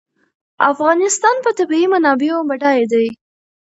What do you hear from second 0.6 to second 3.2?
افغانستان په طبیعي منابعو بډای دی.